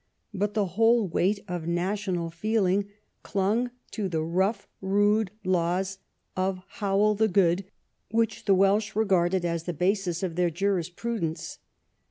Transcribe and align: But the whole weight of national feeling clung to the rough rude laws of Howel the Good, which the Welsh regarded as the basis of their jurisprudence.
But 0.33 0.55
the 0.55 0.65
whole 0.65 1.07
weight 1.07 1.41
of 1.47 1.67
national 1.67 2.31
feeling 2.31 2.87
clung 3.21 3.69
to 3.91 4.09
the 4.09 4.23
rough 4.23 4.67
rude 4.81 5.29
laws 5.43 5.99
of 6.35 6.63
Howel 6.79 7.13
the 7.13 7.27
Good, 7.27 7.65
which 8.09 8.45
the 8.45 8.55
Welsh 8.55 8.95
regarded 8.95 9.45
as 9.45 9.65
the 9.65 9.73
basis 9.73 10.23
of 10.23 10.35
their 10.37 10.49
jurisprudence. 10.49 11.59